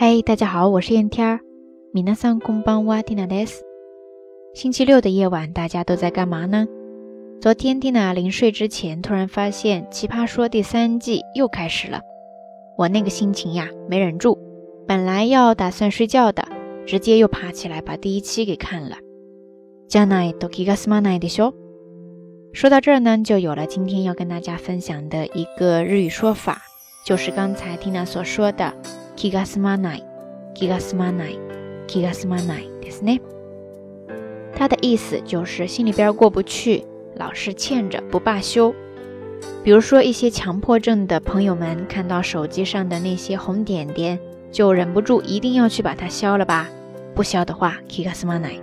[0.00, 1.40] 嘿，大家好，我是燕天儿。
[1.92, 3.64] 米娜桑空邦瓦蒂娜德斯。
[4.54, 6.68] 星期六的夜晚，大家都在干嘛呢？
[7.40, 12.00] 昨天蒂娜临睡之前，突然发现《奇葩说》第三季又开始了。
[12.76, 14.38] 我那个心情呀，没忍住，
[14.86, 16.46] 本来要打算睡觉的，
[16.86, 18.98] 直接又爬起来把第一期给看了。
[19.88, 21.52] 加奈多基加斯玛奈的修。
[22.52, 26.62] 说到这儿呢，就有了今天要跟大家分享的一个日语说法，
[27.04, 28.72] 就是刚才蒂娜所说的。
[29.17, 30.03] 気が済まない、
[30.53, 31.39] 気が済まない、
[31.87, 33.21] 気が済まないですね。
[34.55, 36.85] 它的意思就是心里边过不去，
[37.15, 38.73] 老是欠着不罢休。
[39.63, 44.19] 比如说一些强迫症的朋友们，看到手机上的那些红点点，
[44.51, 46.67] 就忍不住一定要去把它消了吧？
[47.15, 48.61] 不消的话，気が済まない。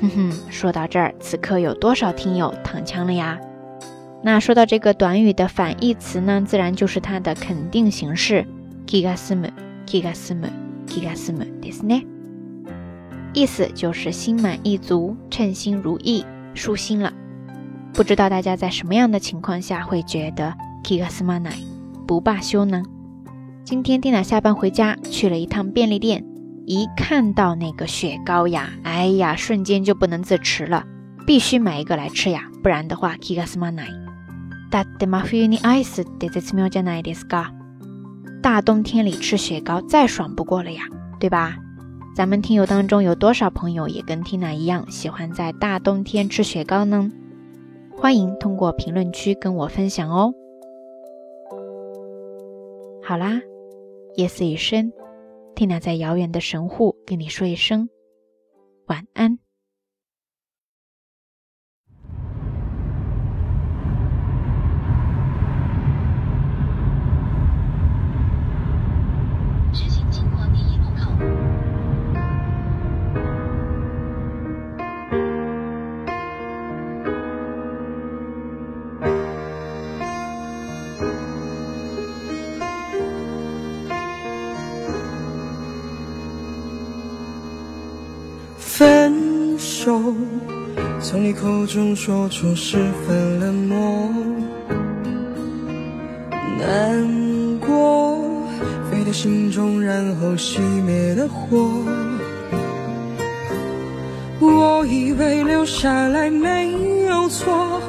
[0.00, 3.38] 哼哼，说到这儿，此刻有多少听友躺枪了呀？
[4.22, 8.46] 那说到这个短语的反义词呢，自然就是它的肯定形式。
[8.86, 9.52] 気が済む、
[9.86, 10.50] 気が済む、
[10.86, 12.06] 気が済むですね。
[13.32, 16.24] 意思就是心满意足、称心如意、
[16.54, 17.12] 舒心了。
[17.92, 21.64] 不知道大家在什么样的情况下会觉得気が済まない、
[22.06, 22.82] 不罢休呢？
[23.64, 26.24] 今天蒂娜下班回家去了一趟便利店，
[26.66, 30.84] 一看到那个雪糕呀，哎呀，瞬间就不能自持了，
[31.26, 33.90] 必须买一个来吃呀，不然的话気が済まない。
[34.70, 37.52] だって真冬にアイスって絶妙じゃないですか。
[38.45, 40.83] 大冬天里吃雪糕再爽不过了呀，
[41.19, 41.57] 对吧？
[42.15, 47.11] 咱们听友当中有多少朋友也跟 Tina 一样喜欢在大冬天吃雪糕呢？
[47.97, 50.31] 欢迎通过评论区跟我分享哦。
[53.01, 53.41] 好啦，
[54.15, 54.93] 夜色已深
[55.55, 57.89] ，Tina 在遥远的神户跟你说一声
[58.85, 59.39] 晚安。
[88.77, 90.13] 分手，
[90.99, 92.75] 从你口中说出十
[93.07, 94.09] 分冷漠，
[96.59, 98.19] 难过
[98.91, 101.57] 飞到心中，然后熄灭了火。
[104.41, 107.79] 我以为留下来没有错，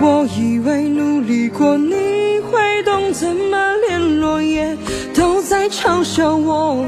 [0.00, 3.56] 我以为努力过你会懂，怎么
[3.88, 4.76] 连落叶
[5.14, 6.84] 都在嘲笑我？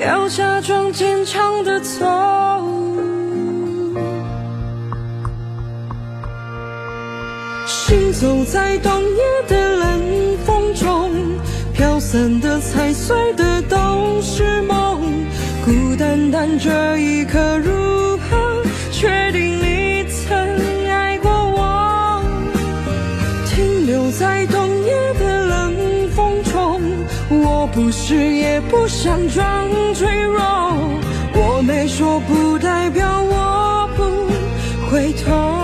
[0.00, 2.06] 要假装坚强的走，
[7.66, 10.00] 行走在冬夜的冷
[10.46, 11.10] 风中，
[11.74, 15.00] 飘散的、踩碎的都是梦。
[15.64, 22.22] 孤单单这一刻，如何确定你曾爱过我？
[23.48, 24.77] 停留在冬
[27.78, 29.70] 不是也不想装。
[29.94, 30.42] 脆弱，
[31.32, 35.57] 我没说不代表我不回头。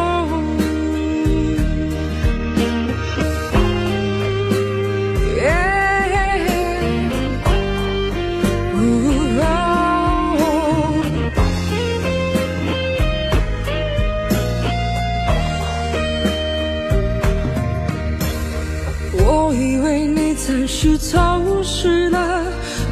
[20.66, 21.18] 是走
[21.62, 22.42] 失了。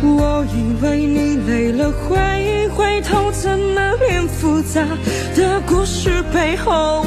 [0.02, 4.80] 我以为你累了会回头，怎么连复杂
[5.36, 7.06] 的故事背后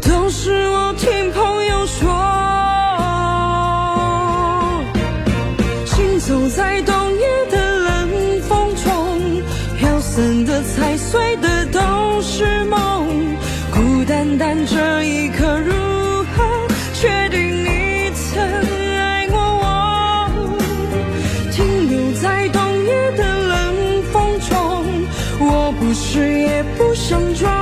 [0.00, 2.08] 都是我听朋友说？
[5.86, 8.08] 行走在冬夜的冷
[8.48, 9.42] 风中，
[9.78, 13.08] 飘散的、踩碎的都是梦，
[13.72, 15.58] 孤单单这一刻。
[15.60, 15.85] 如
[27.08, 27.55] 相撞。